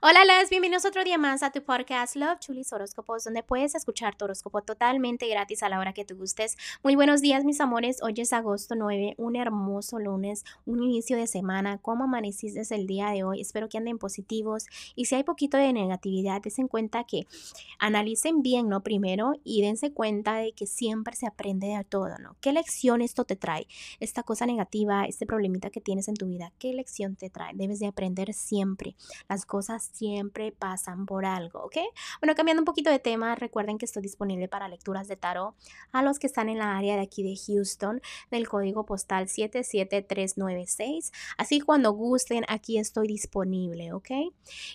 [0.00, 4.14] Hola, las bienvenidos otro día más a tu podcast Love Chulis Horóscopos, donde puedes escuchar
[4.14, 6.56] tu horóscopo totalmente gratis a la hora que te gustes.
[6.84, 8.00] Muy buenos días, mis amores.
[8.00, 11.78] Hoy es agosto 9, un hermoso lunes, un inicio de semana.
[11.78, 13.40] ¿Cómo amaneciste el día de hoy?
[13.40, 14.66] Espero que anden positivos.
[14.94, 17.26] Y si hay poquito de negatividad, dense cuenta que
[17.80, 18.84] analicen bien, ¿no?
[18.84, 22.36] Primero y dense cuenta de que siempre se aprende de todo, ¿no?
[22.40, 23.66] ¿Qué lección esto te trae?
[23.98, 27.50] Esta cosa negativa, este problemita que tienes en tu vida, ¿qué lección te trae?
[27.56, 28.94] Debes de aprender siempre.
[29.28, 31.76] Las cosas siempre pasan por algo, ¿ok?
[32.20, 35.54] Bueno, cambiando un poquito de tema, recuerden que estoy disponible para lecturas de tarot
[35.92, 41.12] a los que están en la área de aquí de Houston, del código postal 77396.
[41.36, 44.10] Así cuando gusten, aquí estoy disponible, ¿ok?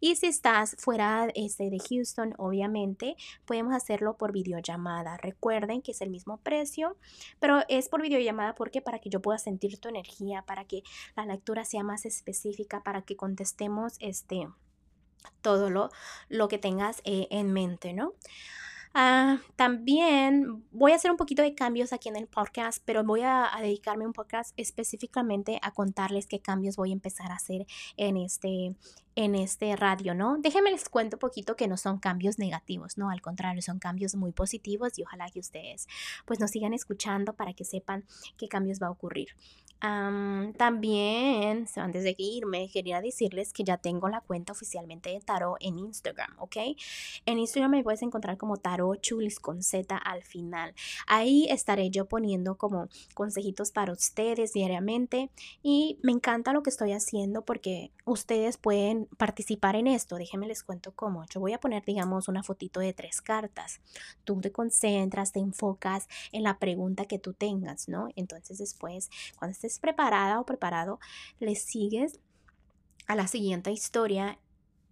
[0.00, 5.16] Y si estás fuera este, de Houston, obviamente, podemos hacerlo por videollamada.
[5.16, 6.96] Recuerden que es el mismo precio,
[7.40, 10.82] pero es por videollamada porque para que yo pueda sentir tu energía, para que
[11.16, 14.48] la lectura sea más específica, para que contestemos este
[15.42, 15.90] todo lo,
[16.28, 18.12] lo que tengas eh, en mente, ¿no?
[18.94, 23.20] Ah, también voy a hacer un poquito de cambios aquí en el podcast, pero voy
[23.20, 27.66] a, a, dedicarme un podcast específicamente a contarles qué cambios voy a empezar a hacer
[27.96, 28.74] en este,
[29.18, 30.38] en este radio, ¿no?
[30.38, 33.10] Déjenme les cuento un poquito que no son cambios negativos, ¿no?
[33.10, 35.88] Al contrario, son cambios muy positivos y ojalá que ustedes
[36.24, 38.04] pues nos sigan escuchando para que sepan
[38.36, 39.30] qué cambios va a ocurrir.
[39.80, 45.78] también, antes de irme, quería decirles que ya tengo la cuenta oficialmente de Tarot en
[45.78, 46.56] Instagram, ¿ok?
[47.26, 50.74] En Instagram me puedes encontrar como Tarot Chulis con Z al final.
[51.08, 55.30] Ahí estaré yo poniendo como consejitos para ustedes diariamente
[55.62, 60.62] y me encanta lo que estoy haciendo porque ustedes pueden participar en esto, déjenme les
[60.62, 61.24] cuento cómo.
[61.26, 63.80] Yo voy a poner, digamos, una fotito de tres cartas.
[64.24, 68.08] Tú te concentras, te enfocas en la pregunta que tú tengas, ¿no?
[68.16, 71.00] Entonces después, cuando estés preparada o preparado,
[71.40, 72.20] le sigues
[73.06, 74.38] a la siguiente historia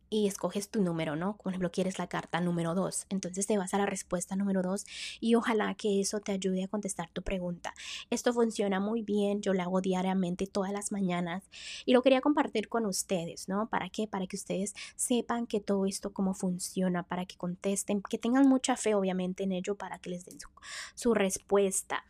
[0.09, 1.37] y escoges tu número, ¿no?
[1.37, 4.85] Por ejemplo, quieres la carta número 2, entonces te vas a la respuesta número 2
[5.21, 7.75] y ojalá que eso te ayude a contestar tu pregunta.
[8.11, 11.51] Esto funciona muy bien, yo lo hago diariamente todas las mañanas
[11.85, 13.69] y lo quería compartir con ustedes, ¿no?
[13.69, 14.07] ¿Para qué?
[14.07, 18.77] Para que ustedes sepan que todo esto cómo funciona, para que contesten, que tengan mucha
[18.77, 20.49] fe obviamente en ello para que les den su,
[20.95, 22.05] su respuesta.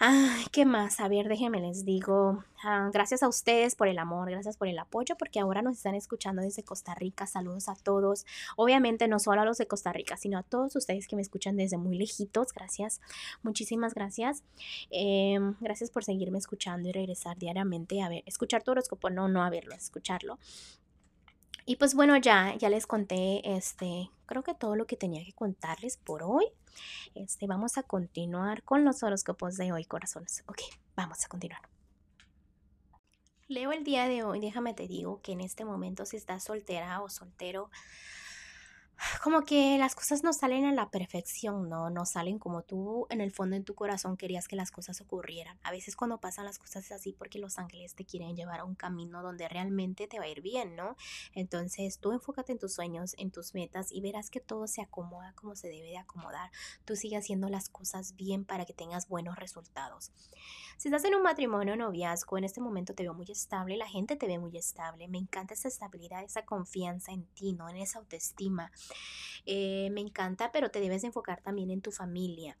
[0.00, 1.00] Ay, ¿qué más?
[1.00, 2.44] A ver, déjenme les digo.
[2.62, 5.96] Ah, gracias a ustedes por el amor, gracias por el apoyo, porque ahora nos están
[5.96, 7.26] escuchando desde Costa Rica.
[7.26, 8.24] Saludos a todos.
[8.56, 11.56] Obviamente no solo a los de Costa Rica, sino a todos ustedes que me escuchan
[11.56, 12.52] desde muy lejitos.
[12.52, 13.00] Gracias.
[13.42, 14.44] Muchísimas gracias.
[14.90, 19.42] Em, gracias por seguirme escuchando y regresar diariamente a ver, escuchar tu horóscopo, no, no
[19.42, 20.38] a verlo, escucharlo.
[21.68, 25.34] Y pues bueno, ya, ya les conté, este, creo que todo lo que tenía que
[25.34, 26.46] contarles por hoy.
[27.14, 30.44] Este, vamos a continuar con los horóscopos de hoy, corazones.
[30.46, 30.60] Ok,
[30.96, 31.60] vamos a continuar.
[33.48, 37.02] Leo el día de hoy, déjame te digo que en este momento si estás soltera
[37.02, 37.70] o soltero,
[39.22, 41.90] como que las cosas no salen a la perfección, ¿no?
[41.90, 45.58] No salen como tú en el fondo en tu corazón querías que las cosas ocurrieran.
[45.62, 48.64] A veces cuando pasan las cosas es así porque los ángeles te quieren llevar a
[48.64, 50.96] un camino donde realmente te va a ir bien, ¿no?
[51.32, 55.32] Entonces tú enfócate en tus sueños, en tus metas y verás que todo se acomoda
[55.34, 56.50] como se debe de acomodar.
[56.84, 60.12] Tú sigue haciendo las cosas bien para que tengas buenos resultados.
[60.76, 63.88] Si estás en un matrimonio o noviazgo, en este momento te veo muy estable, la
[63.88, 65.08] gente te ve muy estable.
[65.08, 67.68] Me encanta esa estabilidad, esa confianza en ti, ¿no?
[67.68, 68.70] En esa autoestima.
[69.46, 72.58] Eh, me encanta, pero te debes enfocar también en tu familia.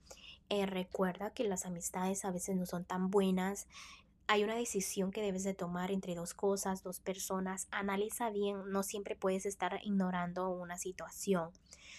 [0.48, 3.66] Eh, recuerda que las amistades a veces no son tan buenas.
[4.30, 7.66] Hay una decisión que debes de tomar entre dos cosas, dos personas.
[7.70, 11.48] Analiza bien, no siempre puedes estar ignorando una situación.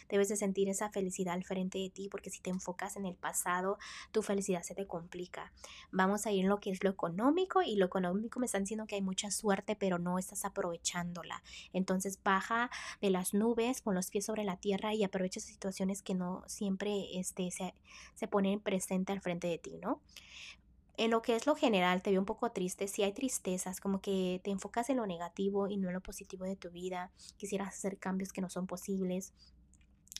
[0.10, 3.16] Debes de sentir esa felicidad al frente de ti porque si te enfocas en el
[3.16, 3.80] pasado,
[4.12, 5.52] tu felicidad se te complica.
[5.92, 8.86] Vamos a ir en lo que es lo económico y lo económico me están diciendo
[8.86, 11.42] que hay mucha suerte, pero no estás aprovechándola.
[11.74, 12.70] Entonces baja
[13.02, 17.18] de las nubes con los pies sobre la tierra y aprovecha situaciones que no siempre
[17.20, 17.74] este, se,
[18.14, 20.00] se ponen presente al frente de ti, ¿no?
[21.00, 24.02] En lo que es lo general te veo un poco triste, si hay tristezas, como
[24.02, 27.70] que te enfocas en lo negativo y no en lo positivo de tu vida, quisieras
[27.70, 29.34] hacer cambios que no son posibles,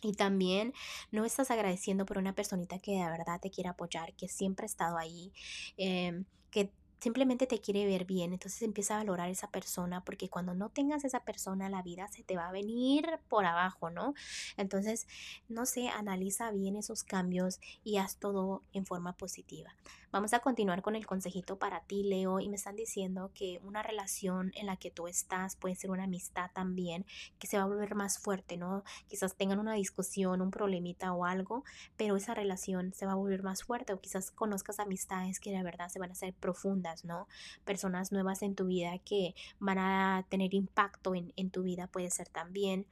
[0.02, 0.74] y también
[1.12, 4.68] no estás agradeciendo por una personita que de verdad te quiere apoyar, que siempre ha
[4.68, 5.34] estado ahí,
[5.76, 6.72] em, que
[7.02, 8.34] simplemente te quiere ver bien.
[8.34, 12.24] Entonces empieza a valorar esa persona porque cuando no tengas esa persona, la vida se
[12.24, 14.14] te va a venir por abajo, ¿no?
[14.58, 15.08] Entonces,
[15.48, 19.76] no sé, analiza bien esos cambios y haz todo en forma positiva.
[20.12, 23.84] Vamos a continuar con el consejito para ti, Leo, y me están diciendo que una
[23.84, 27.06] relación en la que tú estás puede ser una amistad también,
[27.38, 28.84] que se va a volver más fuerte, ¿no?
[29.08, 31.64] Quizás tengan una discusión, un problemita o algo,
[31.96, 35.62] pero esa relación se va a volver más fuerte o quizás conozcas amistades que de
[35.62, 37.28] verdad se van a hacer profundas, ¿no?
[37.64, 42.10] Personas nuevas en tu vida que van a tener impacto en, en tu vida puede
[42.10, 42.88] ser también.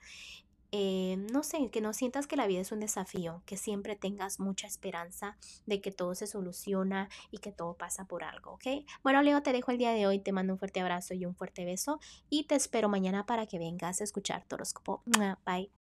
[0.71, 4.39] Eh, no sé, que no sientas que la vida es un desafío, que siempre tengas
[4.39, 8.85] mucha esperanza de que todo se soluciona y que todo pasa por algo, ¿ok?
[9.03, 11.35] Bueno, Leo, te dejo el día de hoy, te mando un fuerte abrazo y un
[11.35, 11.99] fuerte beso
[12.29, 15.01] y te espero mañana para que vengas a escuchar tu horóscopo.
[15.45, 15.71] Bye.